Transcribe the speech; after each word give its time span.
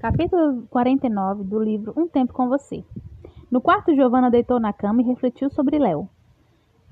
Capítulo 0.00 0.62
49 0.70 1.42
do 1.42 1.58
livro 1.58 1.92
Um 1.96 2.06
Tempo 2.06 2.32
com 2.32 2.48
Você. 2.48 2.84
No 3.50 3.60
quarto, 3.60 3.92
Giovanna 3.96 4.30
deitou 4.30 4.60
na 4.60 4.72
cama 4.72 5.02
e 5.02 5.04
refletiu 5.04 5.50
sobre 5.50 5.76
Léo. 5.76 6.08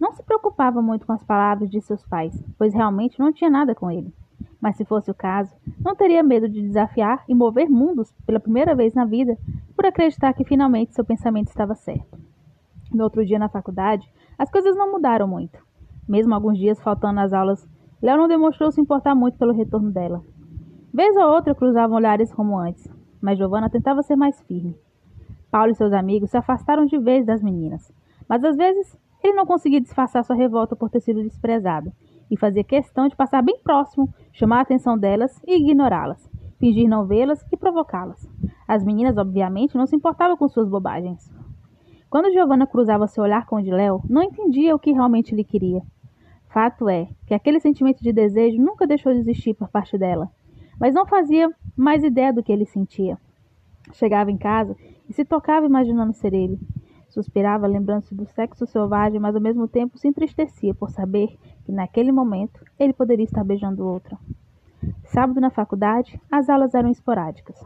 Não 0.01 0.11
se 0.11 0.25
preocupava 0.25 0.83
muito 0.83 1.07
com 1.07 1.13
as 1.13 1.23
palavras 1.23 1.71
de 1.71 1.81
seus 1.81 2.05
pais, 2.05 2.35
pois 2.59 2.75
realmente 2.75 3.21
não 3.21 3.33
tinha 3.33 3.49
nada 3.49 3.77
com 3.77 3.89
ele. 3.89 4.13
Mas 4.61 4.77
se 4.77 4.85
fosse 4.85 5.09
o 5.09 5.15
caso, 5.15 5.55
não 5.79 5.95
teria 5.95 6.21
medo 6.21 6.49
de 6.49 6.61
desafiar 6.61 7.23
e 7.29 7.35
mover 7.35 7.71
mundos 7.71 8.13
pela 8.27 8.41
primeira 8.41 8.75
vez 8.75 8.93
na 8.93 9.05
vida 9.05 9.39
por 9.77 9.87
acreditar 9.87 10.33
que 10.33 10.45
finalmente 10.45 10.93
seu 10.93 11.05
pensamento 11.05 11.47
estava 11.47 11.77
certo. 11.77 12.19
No 12.93 13.05
outro 13.05 13.25
dia 13.25 13.39
na 13.39 13.49
faculdade, 13.49 14.13
as 14.37 14.51
coisas 14.51 14.77
não 14.77 14.91
mudaram 14.91 15.29
muito. 15.29 15.65
Mesmo 16.09 16.35
alguns 16.35 16.59
dias 16.59 16.83
faltando 16.83 17.21
às 17.21 17.33
aulas, 17.33 17.69
Léo 18.03 18.19
não 18.19 18.27
demonstrou 18.27 18.73
se 18.73 18.81
importar 18.81 19.15
muito 19.15 19.39
pelo 19.39 19.53
retorno 19.55 19.93
dela. 19.93 20.25
Vez 20.97 21.15
ou 21.15 21.25
outra 21.25 21.55
cruzavam 21.55 21.99
olhares 21.99 22.33
como 22.33 22.59
antes, 22.59 22.91
mas 23.21 23.37
Giovanna 23.37 23.69
tentava 23.69 24.03
ser 24.03 24.17
mais 24.17 24.41
firme. 24.45 24.75
Paulo 25.51 25.71
e 25.71 25.75
seus 25.75 25.93
amigos 25.93 26.31
se 26.31 26.39
afastaram 26.39 26.87
de 26.87 26.97
vez 26.97 27.27
das 27.27 27.43
meninas, 27.43 27.93
mas 28.27 28.43
às 28.43 28.57
vezes 28.57 28.99
ele 29.23 29.35
não 29.35 29.45
conseguia 29.45 29.79
disfarçar 29.79 30.25
sua 30.25 30.35
revolta 30.35 30.75
por 30.75 30.89
ter 30.89 31.01
sido 31.01 31.23
desprezado 31.23 31.93
e 32.31 32.39
fazia 32.39 32.65
questão 32.65 33.09
de 33.09 33.15
passar 33.15 33.43
bem 33.43 33.59
próximo, 33.63 34.09
chamar 34.33 34.61
a 34.61 34.63
atenção 34.63 34.97
delas 34.97 35.39
e 35.47 35.59
ignorá-las, 35.59 36.31
fingir 36.59 36.89
não 36.89 37.05
vê-las 37.05 37.45
e 37.53 37.59
provocá-las. 37.59 38.27
As 38.67 38.83
meninas, 38.83 39.19
obviamente, 39.19 39.77
não 39.77 39.85
se 39.85 39.95
importavam 39.95 40.35
com 40.35 40.49
suas 40.49 40.67
bobagens. 40.67 41.31
Quando 42.09 42.33
Giovanna 42.33 42.67
cruzava 42.67 43.07
seu 43.07 43.23
olhar 43.23 43.45
com 43.45 43.57
o 43.57 43.63
de 43.63 43.71
Léo, 43.71 44.01
não 44.09 44.23
entendia 44.23 44.75
o 44.75 44.79
que 44.79 44.93
realmente 44.93 45.35
lhe 45.35 45.45
queria. 45.45 45.83
Fato 46.49 46.89
é 46.89 47.07
que 47.27 47.35
aquele 47.35 47.61
sentimento 47.61 48.03
de 48.03 48.15
desejo 48.15 48.63
nunca 48.63 48.87
deixou 48.87 49.13
de 49.13 49.19
existir 49.19 49.53
por 49.53 49.69
parte 49.69 49.99
dela, 49.99 50.31
mas 50.79 50.95
não 50.95 51.07
fazia 51.07 51.51
mais 51.77 52.03
ideia 52.05 52.33
do 52.33 52.43
que 52.43 52.53
ele 52.53 52.65
sentia. 52.65 53.19
Chegava 53.93 54.31
em 54.31 54.37
casa 54.37 54.77
e 55.09 55.13
se 55.13 55.25
tocava 55.25 55.67
imaginando 55.67 56.13
ser 56.13 56.35
ele. 56.35 56.59
Suspirava 57.09 57.67
lembrando-se 57.67 58.15
do 58.15 58.27
sexo 58.27 58.67
selvagem, 58.67 59.19
mas 59.19 59.35
ao 59.35 59.41
mesmo 59.41 59.67
tempo 59.67 59.97
se 59.97 60.09
entristecia 60.09 60.75
por 60.75 60.91
saber 60.91 61.39
que 61.65 61.73
naquele 61.73 62.13
momento 62.13 62.65
ele 62.79 62.93
poderia 62.93 63.25
estar 63.25 63.45
beijando 63.45 63.87
outra. 63.87 64.19
Sábado 65.05 65.41
na 65.41 65.51
faculdade, 65.51 66.21
as 66.31 66.49
aulas 66.49 66.75
eram 66.75 66.91
esporádicas. 66.91 67.59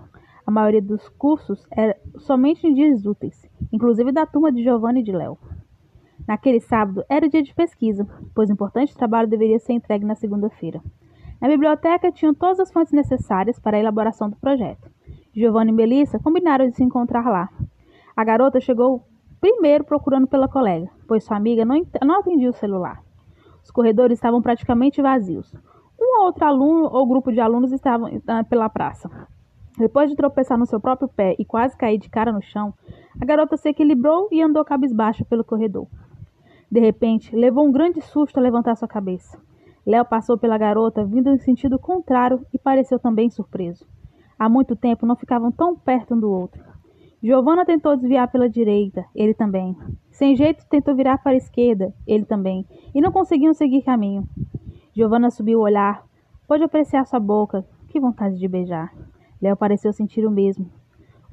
A 0.46 0.50
maioria 0.50 0.82
dos 0.82 1.08
cursos 1.10 1.66
era 1.70 1.96
somente 2.18 2.66
em 2.66 2.74
dias 2.74 3.04
úteis, 3.04 3.48
inclusive 3.72 4.12
da 4.12 4.26
turma 4.26 4.52
de 4.52 4.62
Giovanni 4.62 5.00
e 5.00 5.04
de 5.04 5.12
Léo. 5.12 5.38
Naquele 6.26 6.60
sábado 6.60 7.04
era 7.08 7.28
dia 7.28 7.42
de 7.42 7.54
pesquisa, 7.54 8.06
pois 8.34 8.50
importante 8.50 8.96
trabalho 8.96 9.28
deveria 9.28 9.58
ser 9.58 9.72
entregue 9.72 10.04
na 10.04 10.14
segunda-feira. 10.14 10.80
Na 11.40 11.48
biblioteca 11.48 12.12
tinham 12.12 12.34
todas 12.34 12.60
as 12.60 12.70
fontes 12.70 12.92
necessárias 12.92 13.58
para 13.58 13.76
a 13.76 13.80
elaboração 13.80 14.28
do 14.28 14.36
projeto. 14.36 14.90
Giovanni 15.32 15.70
e 15.70 15.74
Melissa 15.74 16.18
combinaram 16.18 16.68
de 16.68 16.76
se 16.76 16.84
encontrar 16.84 17.28
lá. 17.28 17.48
A 18.14 18.24
garota 18.24 18.60
chegou 18.60 19.02
primeiro 19.40 19.84
procurando 19.84 20.26
pela 20.26 20.48
colega, 20.48 20.88
pois 21.08 21.24
sua 21.24 21.36
amiga 21.36 21.64
não, 21.64 21.80
não 22.04 22.20
atendia 22.20 22.50
o 22.50 22.54
celular. 22.54 23.02
Os 23.64 23.70
corredores 23.70 24.18
estavam 24.18 24.42
praticamente 24.42 25.00
vazios. 25.00 25.54
Um 25.98 26.20
ou 26.20 26.26
outro 26.26 26.44
aluno 26.44 26.90
ou 26.92 27.06
grupo 27.06 27.32
de 27.32 27.40
alunos 27.40 27.72
estavam 27.72 28.20
ah, 28.26 28.44
pela 28.44 28.68
praça. 28.68 29.08
Depois 29.78 30.10
de 30.10 30.16
tropeçar 30.16 30.58
no 30.58 30.66
seu 30.66 30.80
próprio 30.80 31.08
pé 31.08 31.34
e 31.38 31.44
quase 31.44 31.76
cair 31.76 31.98
de 31.98 32.10
cara 32.10 32.32
no 32.32 32.42
chão, 32.42 32.74
a 33.18 33.24
garota 33.24 33.56
se 33.56 33.68
equilibrou 33.68 34.28
e 34.30 34.42
andou 34.42 34.64
cabisbaixa 34.64 35.24
pelo 35.24 35.44
corredor. 35.44 35.86
De 36.70 36.80
repente, 36.80 37.34
levou 37.34 37.66
um 37.66 37.72
grande 37.72 38.00
susto 38.00 38.38
a 38.38 38.42
levantar 38.42 38.76
sua 38.76 38.88
cabeça. 38.88 39.40
Léo 39.90 40.04
passou 40.04 40.38
pela 40.38 40.56
garota, 40.56 41.04
vindo 41.04 41.30
em 41.30 41.38
sentido 41.38 41.76
contrário, 41.76 42.46
e 42.54 42.58
pareceu 42.58 42.96
também 42.96 43.28
surpreso. 43.28 43.84
Há 44.38 44.48
muito 44.48 44.76
tempo 44.76 45.04
não 45.04 45.16
ficavam 45.16 45.50
tão 45.50 45.74
perto 45.74 46.14
um 46.14 46.20
do 46.20 46.30
outro. 46.30 46.62
Giovanna 47.20 47.64
tentou 47.64 47.96
desviar 47.96 48.30
pela 48.30 48.48
direita, 48.48 49.04
ele 49.12 49.34
também. 49.34 49.76
Sem 50.12 50.36
jeito, 50.36 50.64
tentou 50.70 50.94
virar 50.94 51.18
para 51.18 51.32
a 51.32 51.36
esquerda, 51.36 51.92
ele 52.06 52.24
também, 52.24 52.64
e 52.94 53.00
não 53.00 53.10
conseguiam 53.10 53.52
seguir 53.52 53.82
caminho. 53.82 54.28
Giovanna 54.94 55.28
subiu 55.28 55.58
o 55.58 55.62
olhar, 55.62 56.04
pôde 56.46 56.62
apreciar 56.62 57.04
sua 57.04 57.18
boca. 57.18 57.66
Que 57.88 57.98
vontade 57.98 58.38
de 58.38 58.46
beijar. 58.46 58.94
Léo 59.42 59.56
pareceu 59.56 59.92
sentir 59.92 60.24
o 60.24 60.30
mesmo. 60.30 60.70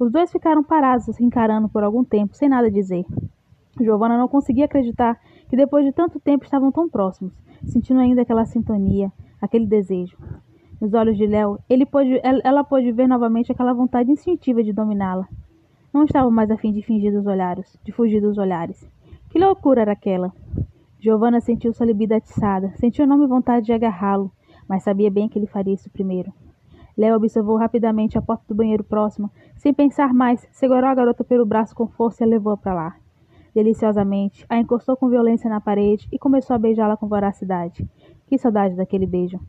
Os 0.00 0.10
dois 0.10 0.32
ficaram 0.32 0.64
parados, 0.64 1.04
se 1.04 1.24
encarando 1.24 1.68
por 1.68 1.84
algum 1.84 2.02
tempo, 2.02 2.34
sem 2.34 2.48
nada 2.48 2.68
dizer. 2.68 3.04
Giovanna 3.80 4.18
não 4.18 4.26
conseguia 4.26 4.64
acreditar 4.64 5.16
que 5.48 5.56
depois 5.56 5.84
de 5.84 5.92
tanto 5.92 6.18
tempo 6.18 6.44
estavam 6.44 6.72
tão 6.72 6.88
próximos, 6.88 7.32
sentindo 7.64 8.00
ainda 8.00 8.22
aquela 8.22 8.44
sintonia, 8.44 9.12
aquele 9.40 9.66
desejo. 9.66 10.16
Nos 10.80 10.94
olhos 10.94 11.16
de 11.16 11.26
Léo, 11.26 11.58
ela 12.44 12.62
pôde 12.64 12.92
ver 12.92 13.08
novamente 13.08 13.50
aquela 13.50 13.72
vontade 13.72 14.10
instintiva 14.10 14.62
de 14.62 14.72
dominá-la. 14.72 15.28
Não 15.92 16.04
estava 16.04 16.30
mais 16.30 16.50
a 16.50 16.56
fim 16.56 16.72
de 16.72 16.82
fingir 16.82 17.12
dos 17.12 17.26
olhares, 17.26 17.78
de 17.84 17.90
fugir 17.90 18.20
dos 18.20 18.38
olhares. 18.38 18.88
Que 19.30 19.38
loucura 19.38 19.82
era 19.82 19.92
aquela! 19.92 20.32
Giovanna 21.00 21.40
sentiu 21.40 21.72
sua 21.72 21.86
libido 21.86 22.14
atiçada, 22.14 22.72
sentiu 22.76 23.04
enorme 23.04 23.26
vontade 23.26 23.66
de 23.66 23.72
agarrá-lo, 23.72 24.30
mas 24.68 24.82
sabia 24.82 25.10
bem 25.10 25.28
que 25.28 25.38
ele 25.38 25.46
faria 25.46 25.74
isso 25.74 25.90
primeiro. 25.90 26.32
Léo 26.96 27.16
observou 27.16 27.56
rapidamente 27.56 28.18
a 28.18 28.22
porta 28.22 28.44
do 28.48 28.54
banheiro 28.54 28.82
próxima, 28.82 29.30
sem 29.56 29.72
pensar 29.72 30.12
mais, 30.12 30.46
segurou 30.52 30.88
a 30.88 30.94
garota 30.94 31.22
pelo 31.22 31.46
braço 31.46 31.74
com 31.74 31.86
força 31.86 32.24
e 32.24 32.26
a 32.26 32.28
levou 32.28 32.56
para 32.56 32.74
lá 32.74 33.07
deliciosamente, 33.58 34.46
a 34.48 34.56
encostou 34.56 34.96
com 34.96 35.08
violência 35.08 35.50
na 35.50 35.60
parede 35.60 36.06
e 36.12 36.18
começou 36.18 36.54
a 36.54 36.58
beijá-la 36.60 36.96
com 36.96 37.08
voracidade. 37.08 37.84
Que 38.28 38.38
saudade 38.38 38.76
daquele 38.76 39.04
beijo. 39.04 39.40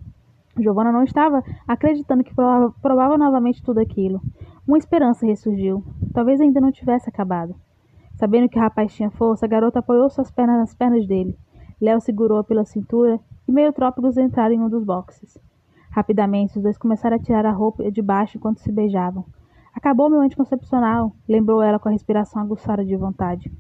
Giovanna 0.58 0.92
não 0.92 1.04
estava 1.04 1.44
acreditando 1.68 2.24
que 2.24 2.34
provava, 2.34 2.74
provava 2.82 3.18
novamente 3.20 3.62
tudo 3.62 3.80
aquilo. 3.80 4.20
Uma 4.68 4.80
esperança 4.80 5.28
ressurgiu. 5.28 5.84
Talvez 6.12 6.42
ainda 6.42 6.60
não 6.60 6.72
tivesse 6.72 7.08
acabado. 7.08 7.54
Sabendo 8.16 8.50
que 8.50 8.58
o 8.58 8.62
rapaz 8.62 8.92
tinha 8.96 9.12
força, 9.12 9.46
a 9.46 9.50
garota 9.50 9.78
apoiou 9.78 10.10
suas 10.10 10.32
pernas 10.32 10.58
nas 10.58 10.74
pernas 10.74 11.06
dele. 11.06 11.38
Léo 11.80 12.02
segurou-a 12.02 12.44
pela 12.44 12.66
cintura 12.66 13.20
e 13.48 13.52
meio 13.52 13.72
trópicos 13.72 14.18
entraram 14.18 14.56
em 14.56 14.60
um 14.60 14.70
dos 14.70 14.84
boxes. 14.84 15.38
Rapidamente, 15.92 16.58
os 16.58 16.64
dois 16.64 16.80
começaram 16.80 17.16
a 17.16 17.20
tirar 17.20 17.46
a 17.46 17.52
roupa 17.52 17.92
de 17.92 18.02
baixo 18.02 18.38
enquanto 18.38 18.58
se 18.58 18.72
beijavam. 18.72 19.24
Acabou 19.72 20.10
meu 20.10 20.22
anticoncepcional, 20.22 21.14
lembrou 21.28 21.62
ela 21.62 21.78
com 21.78 21.90
a 21.90 21.92
respiração 21.92 22.42
aguçada 22.42 22.84
de 22.84 22.96
vontade. 22.96 23.52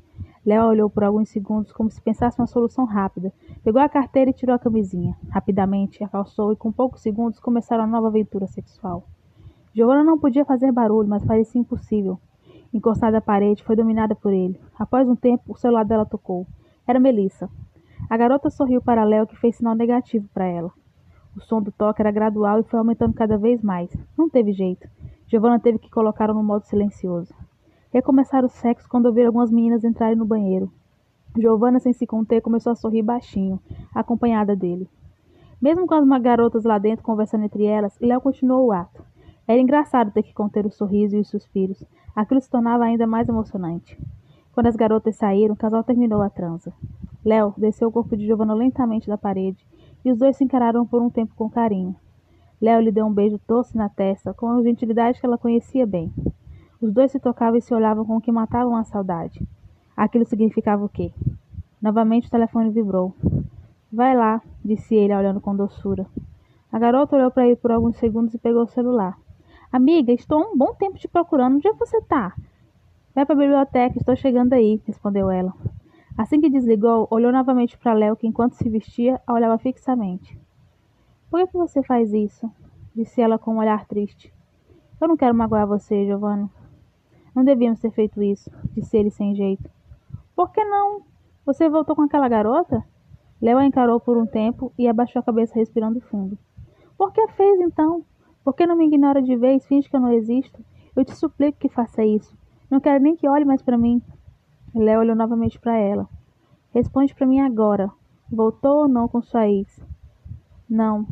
Léo 0.45 0.67
olhou 0.67 0.89
por 0.89 1.03
alguns 1.03 1.29
segundos 1.29 1.73
como 1.73 1.89
se 1.89 2.01
pensasse 2.01 2.39
uma 2.39 2.47
solução 2.47 2.85
rápida. 2.85 3.33
Pegou 3.63 3.81
a 3.81 3.89
carteira 3.89 4.29
e 4.29 4.33
tirou 4.33 4.55
a 4.55 4.59
camisinha. 4.59 5.15
Rapidamente 5.29 6.03
a 6.03 6.07
calçou 6.07 6.53
e 6.53 6.55
com 6.55 6.71
poucos 6.71 7.01
segundos 7.01 7.39
começaram 7.39 7.83
a 7.83 7.87
nova 7.87 8.07
aventura 8.07 8.47
sexual. 8.47 9.03
Giovanna 9.73 10.03
não 10.03 10.17
podia 10.17 10.45
fazer 10.45 10.71
barulho, 10.71 11.09
mas 11.09 11.25
parecia 11.25 11.59
impossível. 11.59 12.19
Encostada 12.73 13.17
à 13.17 13.21
parede, 13.21 13.63
foi 13.63 13.75
dominada 13.75 14.15
por 14.15 14.31
ele. 14.31 14.59
Após 14.77 15.07
um 15.07 15.15
tempo, 15.15 15.43
o 15.53 15.57
celular 15.57 15.83
dela 15.83 16.05
tocou. 16.05 16.47
Era 16.87 16.99
Melissa. 16.99 17.49
A 18.09 18.17
garota 18.17 18.49
sorriu 18.49 18.81
para 18.81 19.03
Léo, 19.03 19.27
que 19.27 19.35
fez 19.35 19.57
sinal 19.57 19.75
negativo 19.75 20.27
para 20.33 20.45
ela. 20.45 20.71
O 21.35 21.41
som 21.41 21.61
do 21.61 21.71
toque 21.71 22.01
era 22.01 22.11
gradual 22.11 22.59
e 22.59 22.63
foi 22.63 22.79
aumentando 22.79 23.13
cada 23.13 23.37
vez 23.37 23.61
mais. 23.61 23.89
Não 24.17 24.29
teve 24.29 24.51
jeito. 24.51 24.87
Giovanna 25.27 25.59
teve 25.59 25.79
que 25.79 25.89
colocá-lo 25.89 26.33
no 26.33 26.43
modo 26.43 26.65
silencioso. 26.65 27.33
Recomeçaram 27.91 28.47
o 28.47 28.49
sexo 28.49 28.87
quando 28.87 29.07
ouviram 29.07 29.27
algumas 29.27 29.51
meninas 29.51 29.83
entrarem 29.83 30.15
no 30.15 30.25
banheiro. 30.25 30.71
Giovanna, 31.37 31.79
sem 31.79 31.93
se 31.93 32.05
conter, 32.05 32.41
começou 32.41 32.71
a 32.71 32.75
sorrir 32.75 33.01
baixinho, 33.01 33.59
acompanhada 33.93 34.55
dele. 34.55 34.89
Mesmo 35.61 35.85
com 35.85 35.93
as 35.93 36.21
garotas 36.21 36.63
lá 36.63 36.77
dentro 36.77 37.03
conversando 37.03 37.45
entre 37.45 37.65
elas, 37.65 37.97
Léo 37.99 38.21
continuou 38.21 38.67
o 38.67 38.71
ato. 38.71 39.03
Era 39.47 39.59
engraçado 39.59 40.11
ter 40.11 40.23
que 40.23 40.33
conter 40.33 40.65
o 40.65 40.71
sorriso 40.71 41.17
e 41.17 41.19
os 41.19 41.27
suspiros. 41.27 41.83
Aquilo 42.15 42.39
se 42.39 42.49
tornava 42.49 42.83
ainda 42.83 43.07
mais 43.07 43.27
emocionante. 43.27 43.97
Quando 44.53 44.67
as 44.67 44.75
garotas 44.75 45.15
saíram, 45.15 45.53
o 45.53 45.57
casal 45.57 45.83
terminou 45.83 46.21
a 46.21 46.29
transa. 46.29 46.71
Léo 47.25 47.53
desceu 47.57 47.89
o 47.89 47.91
corpo 47.91 48.15
de 48.15 48.25
Giovanna 48.25 48.53
lentamente 48.53 49.07
da 49.07 49.17
parede 49.17 49.65
e 50.05 50.11
os 50.11 50.17
dois 50.17 50.37
se 50.37 50.43
encararam 50.43 50.85
por 50.85 51.01
um 51.01 51.09
tempo 51.09 51.33
com 51.35 51.49
carinho. 51.49 51.95
Léo 52.61 52.81
lhe 52.81 52.91
deu 52.91 53.05
um 53.05 53.13
beijo 53.13 53.39
doce 53.47 53.75
na 53.75 53.89
testa, 53.89 54.33
com 54.33 54.47
a 54.47 54.61
gentilidade 54.61 55.19
que 55.19 55.25
ela 55.25 55.37
conhecia 55.37 55.85
bem. 55.85 56.13
Os 56.81 56.93
dois 56.93 57.11
se 57.11 57.19
tocavam 57.19 57.57
e 57.57 57.61
se 57.61 57.73
olhavam 57.73 58.05
com 58.05 58.15
o 58.15 58.21
que 58.21 58.31
matavam 58.31 58.75
a 58.75 58.85
saudade. 58.85 59.45
Aquilo 59.97 60.23
significava 60.23 60.83
o 60.83 60.87
quê? 60.87 61.11
Novamente 61.81 62.27
o 62.27 62.31
telefone 62.31 62.69
vibrou. 62.69 63.13
Vai 63.91 64.15
lá, 64.15 64.41
disse 64.63 64.95
ele, 64.95 65.13
olhando 65.13 65.41
com 65.41 65.55
doçura. 65.55 66.05
A 66.71 66.79
garota 66.79 67.17
olhou 67.17 67.31
para 67.31 67.45
ele 67.45 67.57
por 67.57 67.71
alguns 67.71 67.97
segundos 67.97 68.33
e 68.33 68.37
pegou 68.37 68.63
o 68.63 68.67
celular. 68.67 69.17
Amiga, 69.71 70.13
estou 70.13 70.39
um 70.39 70.57
bom 70.57 70.73
tempo 70.73 70.97
te 70.97 71.07
procurando. 71.07 71.55
Onde 71.55 71.67
é 71.67 71.73
que 71.73 71.79
você 71.79 71.97
está? 71.97 72.33
Vai 73.13 73.25
para 73.25 73.35
a 73.35 73.37
biblioteca, 73.37 73.97
estou 73.97 74.15
chegando 74.15 74.53
aí, 74.53 74.81
respondeu 74.85 75.29
ela. 75.29 75.53
Assim 76.17 76.39
que 76.39 76.49
desligou, 76.49 77.07
olhou 77.11 77.31
novamente 77.31 77.77
para 77.77 77.93
Léo, 77.93 78.15
que 78.15 78.27
enquanto 78.27 78.53
se 78.53 78.69
vestia, 78.69 79.21
a 79.27 79.33
olhava 79.33 79.57
fixamente. 79.57 80.39
Por 81.29 81.45
que 81.47 81.57
você 81.57 81.83
faz 81.83 82.13
isso? 82.13 82.49
disse 82.95 83.21
ela 83.21 83.37
com 83.37 83.55
um 83.55 83.59
olhar 83.59 83.85
triste. 83.85 84.33
Eu 84.99 85.07
não 85.07 85.17
quero 85.17 85.35
magoar 85.35 85.67
você, 85.67 86.05
Giovanna. 86.05 86.49
Não 87.39 87.45
devíamos 87.45 87.79
ter 87.79 87.91
feito 87.91 88.21
isso, 88.21 88.51
disse 88.73 88.97
ele 88.97 89.09
sem 89.09 89.33
jeito. 89.33 89.71
Por 90.35 90.51
que 90.51 90.61
não? 90.61 91.03
Você 91.45 91.69
voltou 91.69 91.95
com 91.95 92.01
aquela 92.01 92.27
garota? 92.27 92.83
Léo 93.41 93.57
a 93.59 93.65
encarou 93.65 93.97
por 93.97 94.17
um 94.17 94.25
tempo 94.25 94.73
e 94.77 94.89
abaixou 94.89 95.21
a 95.21 95.23
cabeça 95.23 95.55
respirando 95.55 96.01
fundo. 96.01 96.37
Por 96.97 97.13
que 97.13 97.25
fez 97.29 97.61
então? 97.61 98.03
Por 98.43 98.53
que 98.53 98.67
não 98.67 98.75
me 98.75 98.87
ignora 98.87 99.21
de 99.21 99.37
vez, 99.37 99.65
finge 99.65 99.89
que 99.89 99.95
eu 99.95 100.01
não 100.01 100.11
existo? 100.11 100.61
Eu 100.93 101.05
te 101.05 101.15
suplico 101.15 101.57
que 101.57 101.69
faça 101.69 102.03
isso. 102.03 102.37
Não 102.69 102.81
quero 102.81 103.01
nem 103.01 103.15
que 103.15 103.29
olhe 103.29 103.45
mais 103.45 103.61
para 103.61 103.77
mim. 103.77 104.01
Léo 104.75 104.99
olhou 104.99 105.15
novamente 105.15 105.57
para 105.57 105.77
ela. 105.77 106.09
Responde 106.73 107.15
para 107.15 107.25
mim 107.25 107.39
agora. 107.39 107.89
Voltou 108.29 108.79
ou 108.81 108.87
não 108.89 109.07
com 109.07 109.21
sua 109.21 109.47
ex? 109.47 109.81
Não. 110.69 111.07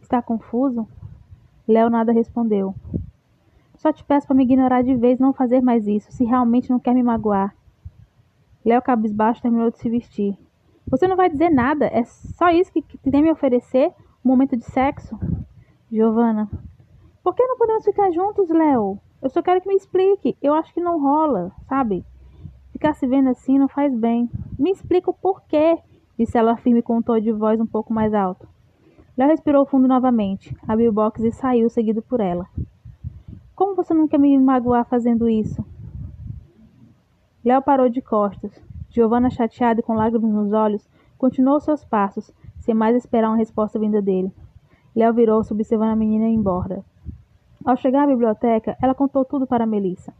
Está 0.00 0.22
confuso? 0.22 0.88
Léo 1.68 1.90
nada 1.90 2.12
respondeu. 2.12 2.74
Só 3.82 3.92
te 3.92 4.04
peço 4.04 4.28
para 4.28 4.36
me 4.36 4.44
ignorar 4.44 4.82
de 4.82 4.94
vez, 4.94 5.18
não 5.18 5.32
fazer 5.32 5.60
mais 5.60 5.88
isso, 5.88 6.12
se 6.12 6.22
realmente 6.22 6.70
não 6.70 6.78
quer 6.78 6.94
me 6.94 7.02
magoar. 7.02 7.52
Léo 8.64 8.80
cabisbaixo 8.80 9.42
terminou 9.42 9.72
de 9.72 9.78
se 9.78 9.90
vestir. 9.90 10.38
Você 10.86 11.08
não 11.08 11.16
vai 11.16 11.28
dizer 11.28 11.50
nada, 11.50 11.86
é 11.86 12.04
só 12.04 12.48
isso 12.50 12.72
que, 12.72 12.80
que 12.80 13.10
tem 13.10 13.20
me 13.20 13.32
oferecer? 13.32 13.92
Um 14.24 14.28
momento 14.28 14.56
de 14.56 14.62
sexo? 14.66 15.18
Giovana. 15.90 16.48
Por 17.24 17.34
que 17.34 17.44
não 17.44 17.58
podemos 17.58 17.84
ficar 17.84 18.08
juntos, 18.12 18.48
Léo? 18.50 19.00
Eu 19.20 19.28
só 19.28 19.42
quero 19.42 19.60
que 19.60 19.66
me 19.66 19.74
explique. 19.74 20.36
Eu 20.40 20.54
acho 20.54 20.72
que 20.72 20.80
não 20.80 21.02
rola, 21.02 21.50
sabe? 21.68 22.04
Ficar 22.70 22.94
se 22.94 23.04
vendo 23.08 23.30
assim 23.30 23.58
não 23.58 23.66
faz 23.66 23.92
bem. 23.92 24.30
Me 24.56 24.70
explica 24.70 25.10
o 25.10 25.14
porquê, 25.14 25.76
disse 26.16 26.38
ela 26.38 26.56
firme 26.56 26.82
com 26.82 26.98
um 26.98 27.02
tom 27.02 27.18
de 27.18 27.32
voz 27.32 27.60
um 27.60 27.66
pouco 27.66 27.92
mais 27.92 28.14
alto. 28.14 28.46
Léo 29.18 29.26
respirou 29.26 29.66
fundo 29.66 29.88
novamente, 29.88 30.56
abriu 30.68 30.90
o 30.90 30.94
box 30.94 31.20
e 31.24 31.32
saiu, 31.32 31.68
seguido 31.68 32.00
por 32.00 32.20
ela. 32.20 32.46
Como 33.62 33.76
você 33.76 33.94
não 33.94 34.08
quer 34.08 34.18
me 34.18 34.36
magoar 34.40 34.84
fazendo 34.84 35.28
isso? 35.28 35.64
Léo 37.44 37.62
parou 37.62 37.88
de 37.88 38.02
costas. 38.02 38.60
Giovanna, 38.90 39.30
chateada 39.30 39.78
e 39.78 39.82
com 39.84 39.94
lágrimas 39.94 40.32
nos 40.32 40.52
olhos, 40.52 40.90
continuou 41.16 41.60
seus 41.60 41.84
passos, 41.84 42.32
sem 42.58 42.74
mais 42.74 42.96
esperar 42.96 43.28
uma 43.28 43.36
resposta 43.36 43.78
vinda 43.78 44.02
dele. 44.02 44.32
Léo 44.96 45.14
virou-se, 45.14 45.52
observando 45.52 45.90
a 45.90 45.96
menina 45.96 46.28
ir 46.28 46.34
embora. 46.34 46.84
Ao 47.64 47.76
chegar 47.76 48.02
à 48.02 48.06
biblioteca, 48.08 48.76
ela 48.82 48.96
contou 48.96 49.24
tudo 49.24 49.46
para 49.46 49.64
Melissa. 49.64 50.12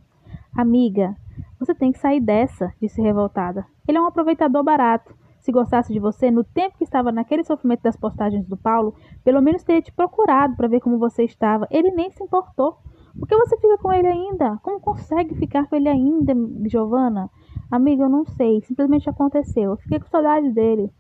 Amiga, 0.56 1.16
você 1.58 1.74
tem 1.74 1.90
que 1.90 1.98
sair 1.98 2.20
dessa, 2.20 2.72
disse 2.80 3.02
revoltada. 3.02 3.66
Ele 3.88 3.98
é 3.98 4.00
um 4.00 4.06
aproveitador 4.06 4.62
barato. 4.62 5.16
Se 5.40 5.50
gostasse 5.50 5.92
de 5.92 5.98
você, 5.98 6.30
no 6.30 6.44
tempo 6.44 6.78
que 6.78 6.84
estava 6.84 7.10
naquele 7.10 7.42
sofrimento 7.42 7.82
das 7.82 7.96
postagens 7.96 8.46
do 8.46 8.56
Paulo, 8.56 8.94
pelo 9.24 9.42
menos 9.42 9.64
teria 9.64 9.82
te 9.82 9.90
procurado 9.90 10.54
para 10.54 10.68
ver 10.68 10.78
como 10.78 10.96
você 10.96 11.24
estava. 11.24 11.66
Ele 11.72 11.90
nem 11.90 12.08
se 12.12 12.22
importou. 12.22 12.78
Por 13.18 13.28
que 13.28 13.36
você 13.36 13.56
fica 13.56 13.78
com 13.78 13.92
ele 13.92 14.08
ainda? 14.08 14.58
Como 14.62 14.80
consegue 14.80 15.34
ficar 15.34 15.66
com 15.66 15.76
ele 15.76 15.88
ainda, 15.88 16.34
Giovana? 16.68 17.30
Amiga, 17.70 18.04
eu 18.04 18.08
não 18.08 18.24
sei. 18.24 18.60
Simplesmente 18.62 19.08
aconteceu. 19.08 19.72
Eu 19.72 19.76
fiquei 19.76 19.98
com 19.98 20.06
saudade 20.06 20.50
dele. 20.50 20.90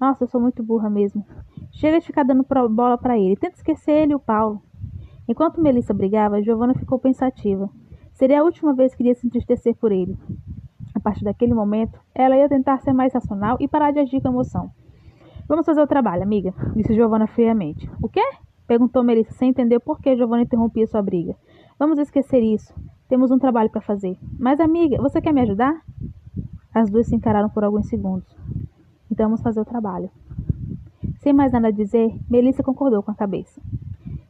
Nossa, 0.00 0.24
eu 0.24 0.28
sou 0.28 0.40
muito 0.40 0.62
burra 0.62 0.90
mesmo. 0.90 1.24
Chega 1.72 2.00
de 2.00 2.06
ficar 2.06 2.22
dando 2.22 2.46
bola 2.70 2.98
para 2.98 3.18
ele. 3.18 3.36
Tenta 3.36 3.56
esquecer 3.56 3.92
ele 3.92 4.12
e 4.12 4.16
o 4.16 4.20
Paulo. 4.20 4.62
Enquanto 5.26 5.60
Melissa 5.60 5.94
brigava, 5.94 6.42
Giovanna 6.42 6.74
ficou 6.74 6.98
pensativa. 6.98 7.70
Seria 8.12 8.40
a 8.40 8.44
última 8.44 8.74
vez 8.74 8.94
que 8.94 9.02
iria 9.02 9.14
se 9.14 9.26
entristecer 9.26 9.74
por 9.74 9.90
ele. 9.90 10.16
A 10.94 11.00
partir 11.00 11.24
daquele 11.24 11.54
momento, 11.54 11.98
ela 12.14 12.36
ia 12.36 12.48
tentar 12.48 12.78
ser 12.78 12.92
mais 12.92 13.12
racional 13.12 13.56
e 13.58 13.66
parar 13.66 13.90
de 13.90 13.98
agir 13.98 14.20
com 14.20 14.28
emoção. 14.28 14.70
Vamos 15.48 15.66
fazer 15.66 15.80
o 15.80 15.86
trabalho, 15.86 16.22
amiga, 16.22 16.54
disse 16.74 16.94
Giovanna 16.94 17.26
friamente. 17.26 17.90
O 18.00 18.08
quê? 18.08 18.22
perguntou 18.66 19.02
Melissa, 19.02 19.32
sem 19.32 19.50
entender 19.50 19.78
por 19.80 20.00
que 20.00 20.16
Giovanna 20.16 20.42
interrompia 20.42 20.86
sua 20.86 21.02
briga. 21.02 21.36
Vamos 21.78 21.98
esquecer 21.98 22.42
isso. 22.42 22.72
Temos 23.08 23.30
um 23.30 23.38
trabalho 23.38 23.68
para 23.68 23.80
fazer. 23.80 24.16
Mas, 24.38 24.60
amiga, 24.60 25.02
você 25.02 25.20
quer 25.20 25.32
me 25.32 25.40
ajudar? 25.40 25.82
As 26.72 26.88
duas 26.88 27.06
se 27.06 27.16
encararam 27.16 27.48
por 27.48 27.64
alguns 27.64 27.88
segundos. 27.88 28.26
Então 29.10 29.26
vamos 29.26 29.42
fazer 29.42 29.60
o 29.60 29.64
trabalho. 29.64 30.10
Sem 31.18 31.32
mais 31.32 31.52
nada 31.52 31.68
a 31.68 31.72
dizer, 31.72 32.14
Melissa 32.28 32.62
concordou 32.62 33.02
com 33.02 33.10
a 33.10 33.14
cabeça. 33.14 33.60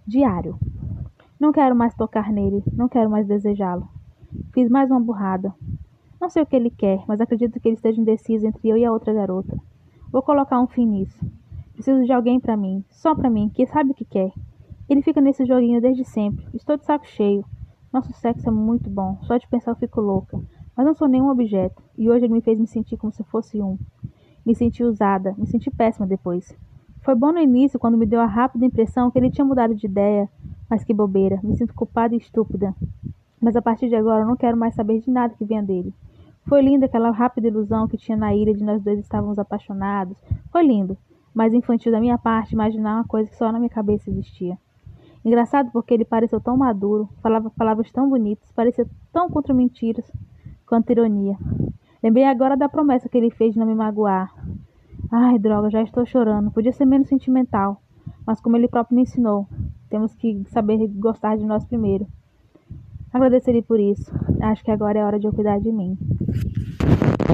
Diário. 0.06 0.58
Não 1.38 1.52
quero 1.52 1.74
mais 1.74 1.94
tocar 1.94 2.32
nele, 2.32 2.62
não 2.72 2.88
quero 2.88 3.10
mais 3.10 3.26
desejá-lo. 3.26 3.88
Fiz 4.52 4.68
mais 4.70 4.90
uma 4.90 5.00
burrada. 5.00 5.54
Não 6.20 6.30
sei 6.30 6.42
o 6.42 6.46
que 6.46 6.56
ele 6.56 6.70
quer, 6.70 7.02
mas 7.06 7.20
acredito 7.20 7.60
que 7.60 7.68
ele 7.68 7.76
esteja 7.76 8.00
indeciso 8.00 8.46
entre 8.46 8.68
eu 8.68 8.76
e 8.76 8.84
a 8.84 8.92
outra 8.92 9.12
garota. 9.12 9.56
Vou 10.10 10.22
colocar 10.22 10.60
um 10.60 10.66
fim 10.66 10.86
nisso. 10.86 11.24
Preciso 11.74 12.04
de 12.04 12.12
alguém 12.12 12.40
para 12.40 12.56
mim, 12.56 12.84
só 12.90 13.14
para 13.14 13.28
mim, 13.28 13.50
que 13.50 13.66
sabe 13.66 13.90
o 13.90 13.94
que 13.94 14.04
quer. 14.04 14.32
Ele 14.88 15.02
fica 15.02 15.20
nesse 15.20 15.44
joguinho 15.44 15.80
desde 15.80 16.04
sempre. 16.04 16.46
Estou 16.54 16.76
de 16.76 16.84
saco 16.84 17.06
cheio. 17.06 17.44
Nosso 17.92 18.12
sexo 18.12 18.48
é 18.48 18.52
muito 18.52 18.90
bom. 18.90 19.18
Só 19.22 19.36
de 19.36 19.48
pensar 19.48 19.70
eu 19.70 19.76
fico 19.76 20.00
louca. 20.00 20.40
Mas 20.76 20.84
não 20.84 20.94
sou 20.94 21.08
nenhum 21.08 21.30
objeto. 21.30 21.82
E 21.96 22.10
hoje 22.10 22.26
ele 22.26 22.34
me 22.34 22.40
fez 22.40 22.58
me 22.58 22.66
sentir 22.66 22.96
como 22.96 23.12
se 23.12 23.22
fosse 23.24 23.62
um. 23.62 23.78
Me 24.44 24.54
senti 24.54 24.84
usada. 24.84 25.34
Me 25.38 25.46
senti 25.46 25.70
péssima 25.70 26.06
depois. 26.06 26.54
Foi 27.04 27.14
bom 27.14 27.32
no 27.32 27.38
início, 27.38 27.78
quando 27.78 27.98
me 27.98 28.06
deu 28.06 28.18
a 28.18 28.24
rápida 28.24 28.64
impressão 28.64 29.10
que 29.10 29.18
ele 29.18 29.30
tinha 29.30 29.44
mudado 29.44 29.74
de 29.74 29.86
ideia, 29.86 30.26
mas 30.70 30.82
que 30.82 30.94
bobeira, 30.94 31.38
me 31.42 31.54
sinto 31.54 31.74
culpada 31.74 32.14
e 32.14 32.16
estúpida. 32.18 32.74
Mas 33.38 33.54
a 33.54 33.60
partir 33.60 33.90
de 33.90 33.94
agora 33.94 34.22
eu 34.22 34.26
não 34.26 34.36
quero 34.36 34.56
mais 34.56 34.74
saber 34.74 35.00
de 35.00 35.10
nada 35.10 35.34
que 35.34 35.44
venha 35.44 35.62
dele. 35.62 35.92
Foi 36.48 36.62
linda 36.62 36.86
aquela 36.86 37.10
rápida 37.10 37.48
ilusão 37.48 37.86
que 37.86 37.98
tinha 37.98 38.16
na 38.16 38.34
ilha 38.34 38.54
de 38.54 38.64
nós 38.64 38.82
dois 38.82 38.98
estávamos 38.98 39.38
apaixonados. 39.38 40.16
Foi 40.50 40.66
lindo, 40.66 40.96
mas 41.34 41.52
infantil 41.52 41.92
da 41.92 42.00
minha 42.00 42.16
parte 42.16 42.54
imaginar 42.54 42.96
uma 42.96 43.04
coisa 43.04 43.28
que 43.28 43.36
só 43.36 43.52
na 43.52 43.58
minha 43.58 43.68
cabeça 43.68 44.08
existia. 44.08 44.58
Engraçado 45.24 45.70
porque 45.72 45.94
ele 45.94 46.04
pareceu 46.04 46.40
tão 46.40 46.56
maduro, 46.56 47.08
falava 47.22 47.50
palavras 47.50 47.90
tão 47.90 48.08
bonitas, 48.08 48.52
parecia 48.52 48.86
tão 49.12 49.30
contra 49.30 49.54
mentiras 49.54 50.04
quanto 50.66 50.90
ironia. 50.90 51.36
Lembrei 52.02 52.24
agora 52.24 52.56
da 52.56 52.68
promessa 52.68 53.08
que 53.08 53.16
ele 53.16 53.30
fez 53.30 53.54
de 53.54 53.58
não 53.58 53.66
me 53.66 53.74
magoar. 53.74 54.34
Ai, 55.10 55.38
droga, 55.38 55.70
já 55.70 55.82
estou 55.82 56.04
chorando. 56.04 56.50
Podia 56.50 56.72
ser 56.72 56.84
menos 56.84 57.08
sentimental. 57.08 57.80
Mas 58.26 58.40
como 58.40 58.56
ele 58.56 58.68
próprio 58.68 58.96
me 58.96 59.02
ensinou, 59.02 59.46
temos 59.88 60.14
que 60.14 60.44
saber 60.48 60.86
gostar 60.88 61.36
de 61.36 61.46
nós 61.46 61.64
primeiro. 61.64 62.06
Agradecerei 63.12 63.62
por 63.62 63.78
isso. 63.80 64.10
Acho 64.42 64.62
que 64.64 64.70
agora 64.70 64.98
é 64.98 65.04
hora 65.04 65.18
de 65.18 65.26
eu 65.26 65.32
cuidar 65.32 65.58
de 65.60 65.70
mim. 65.72 65.96